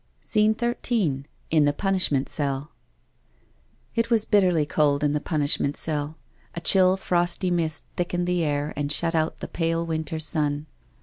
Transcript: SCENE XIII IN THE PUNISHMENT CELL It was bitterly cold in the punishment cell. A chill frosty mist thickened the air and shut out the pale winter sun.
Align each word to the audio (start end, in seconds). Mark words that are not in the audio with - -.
SCENE 0.19 0.57
XIII 0.57 1.25
IN 1.51 1.65
THE 1.65 1.73
PUNISHMENT 1.73 2.27
CELL 2.27 2.71
It 3.93 4.09
was 4.09 4.25
bitterly 4.25 4.65
cold 4.65 5.03
in 5.03 5.13
the 5.13 5.19
punishment 5.21 5.77
cell. 5.77 6.17
A 6.55 6.59
chill 6.59 6.97
frosty 6.97 7.51
mist 7.51 7.83
thickened 7.97 8.25
the 8.25 8.43
air 8.43 8.73
and 8.75 8.91
shut 8.91 9.13
out 9.13 9.41
the 9.41 9.47
pale 9.47 9.85
winter 9.85 10.17
sun. 10.17 10.65